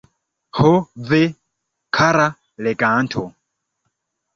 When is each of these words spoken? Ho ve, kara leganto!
Ho 0.59 0.71
ve, 1.11 1.21
kara 2.01 2.27
leganto! 2.69 3.31